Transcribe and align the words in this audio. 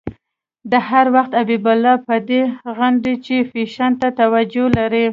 ده 0.69 0.79
هر 0.89 1.05
وخت 1.15 1.31
حبیب 1.39 1.65
الله 1.73 1.95
په 2.07 2.15
دې 2.27 2.41
غندی 2.77 3.15
چې 3.25 3.35
فېشن 3.51 3.91
ته 4.01 4.07
توجه 4.19 4.65
لري. 4.77 5.05